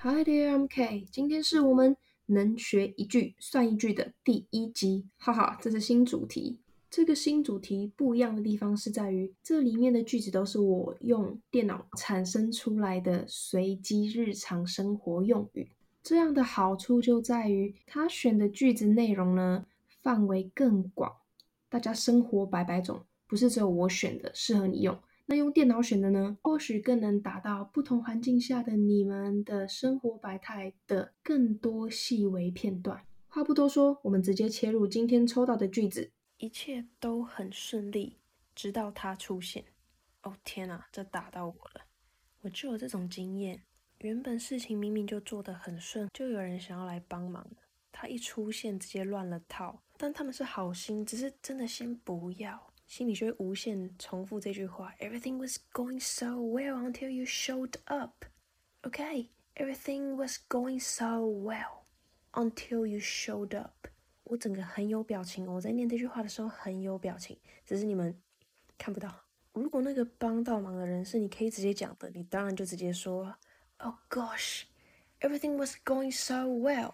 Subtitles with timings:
[0.00, 1.08] Hi there, I'm K。
[1.10, 6.60] 今天是我们能学一句算一句的第一集，哈哈，这是新主题。
[6.88, 15.68] 这个新主题不一样的地方是在于，这里面的句子都是我用电脑产生出来的随机日常生活用语。
[16.00, 19.66] 这样的好处就在于，它选的句子内容呢
[20.00, 21.12] 范围更广，
[21.68, 24.96] 大家生活百百种，不是只有我选的适合你用。
[25.30, 33.04] 那用电脑选的呢，或许更能达到不同环境下的你们的生活百态的更多细微片段。
[33.26, 36.10] 话不多说，我们直接切入今天抽到的句子。
[36.38, 38.16] 一切都很顺利，
[38.54, 39.62] 直到他出现。
[40.22, 41.82] 哦天哪，这打到我了！
[42.40, 43.62] 我就有这种经验，
[43.98, 47.46] 原本事情明明就做得很顺，就有人想要来帮忙，
[47.92, 49.82] 他一出现直接乱了套。
[49.98, 52.67] 但他们是好心，只是真的先不要。
[52.87, 58.25] 心里就会无限重复这句话：Everything was going so well until you showed up.
[58.83, 61.85] Okay, everything was going so well
[62.33, 63.87] until you showed up.
[64.25, 68.21] 我整个很有表情，我在念这句话的时候很有表情，只是你们
[68.77, 69.25] 看不到。
[69.53, 73.35] 如果那个帮到忙的人是你可以直接讲的，你当然就直接说：
[73.77, 74.63] Oh gosh,
[75.21, 76.93] everything was going so well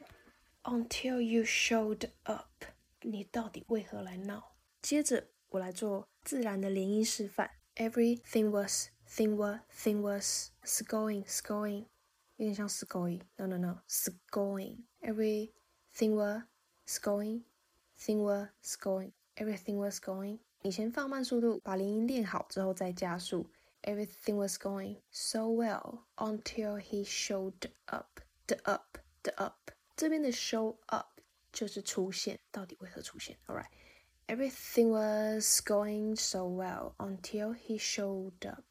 [0.64, 2.66] until you showed up.
[3.02, 4.56] 你到底为何来闹？
[4.82, 5.28] 接着。
[5.55, 7.49] 我来做自然的连音示范。
[7.77, 11.87] Everything was, thing was, thing was, s going, s going，
[12.35, 13.21] 有点像 s going。
[13.37, 14.79] No, no no, s going.
[15.01, 16.43] Everything was
[16.87, 17.45] s going,
[17.97, 18.49] thing was
[18.81, 19.13] going.
[19.37, 20.41] Everything was going。
[20.63, 23.47] 你先放慢速度，把连音练好之后再加速。
[23.83, 28.21] Everything was going so well until he showed up.
[28.49, 29.71] The up, the up。
[29.95, 31.21] 这边的 show up
[31.53, 33.69] 就是出现，到底为何出现？All right。
[34.27, 38.65] Everything was going so well until he showed up。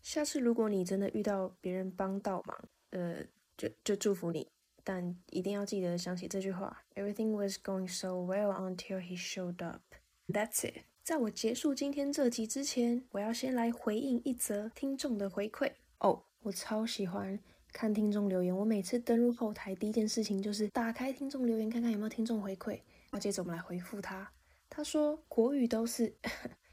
[0.00, 2.58] 下次如果你真的遇到别人帮倒忙，
[2.90, 3.24] 呃，
[3.56, 4.48] 就就祝福你，
[4.82, 9.82] 但一定要记得想起这句话：Everything was going so well until he showed up。
[10.26, 10.84] That's it。
[11.02, 16.24] 在我结束今天这集之前，我要先来回应一则听众的回馈哦。
[16.40, 17.38] 我超喜欢
[17.72, 24.30] 看听众留言，我每次登录后台第一件事情就是打开听众留言，看看有没有听众回馈，然后接着我们来回复他。
[24.76, 26.16] 他说：“国语都是，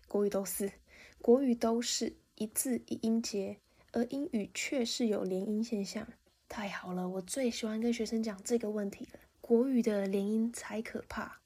[0.08, 0.72] 国语都是，
[1.22, 3.60] 国语都是一字一音节，
[3.92, 6.08] 而英语却是有连音现象。
[6.50, 9.20] 太好了，我最喜欢跟学生讲这个问题了。
[9.40, 11.42] 国语的连音才可怕。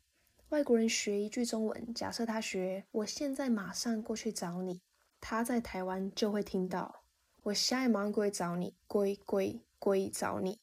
[0.47, 4.79] 外国人学一句中文，假设他学‘我现在马上过去找你’，
[5.19, 7.03] 他在台湾就会听到
[7.43, 10.57] ‘我下一马上过去找你，归归归找你’，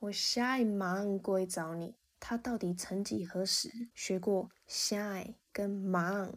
[0.00, 6.32] 我下一马上过去找你。”他到底曾几何时学过 shy 跟忙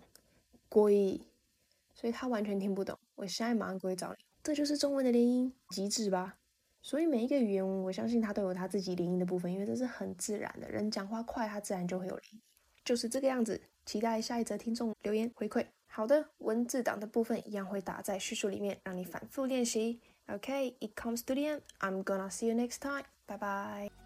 [0.70, 1.22] 归，
[1.94, 2.98] 所以他完全听不懂。
[3.16, 6.38] 我 shy 马上归找你，这就是中文的连音极致吧？
[6.82, 10.70] 所以每一个语言，我相信它都有它自己连音的部分，因为这是很自然的。
[10.70, 12.42] 人讲话快，它自然就会有连音，
[12.84, 13.62] 就是这个样子。
[13.86, 15.66] 期待下一则听众留言回馈。
[15.88, 20.02] 好的，文字档的部分一样会打在叙述里面，让你反复练习。
[20.28, 21.62] Okay, it comes to the end.
[21.80, 23.06] I'm gonna see you next time.
[23.28, 24.03] Bye bye.